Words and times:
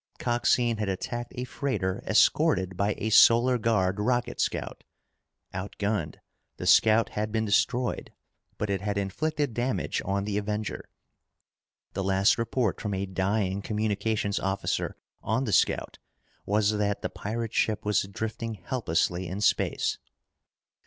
Coxine 0.17 0.77
had 0.79 0.89
attacked 0.89 1.31
a 1.35 1.43
freighter 1.43 2.01
escorted 2.07 2.75
by 2.75 2.95
a 2.97 3.11
Solar 3.11 3.59
Guard 3.59 3.99
rocket 3.99 4.41
scout. 4.41 4.83
Outgunned, 5.53 6.15
the 6.57 6.65
scout 6.65 7.09
had 7.09 7.31
been 7.31 7.45
destroyed, 7.45 8.11
but 8.57 8.71
it 8.71 8.81
had 8.81 8.97
inflicted 8.97 9.53
damage 9.53 10.01
on 10.03 10.25
the 10.25 10.39
Avenger. 10.39 10.89
The 11.93 12.03
last 12.03 12.39
report 12.39 12.81
from 12.81 12.95
a 12.95 13.05
dying 13.05 13.61
communications 13.61 14.39
officer 14.39 14.95
on 15.21 15.43
the 15.43 15.53
scout 15.53 15.99
was 16.47 16.71
that 16.79 17.03
the 17.03 17.09
pirate 17.11 17.53
ship 17.53 17.85
was 17.85 18.01
drifting 18.01 18.55
helplessly 18.55 19.27
in 19.27 19.39
space! 19.39 19.99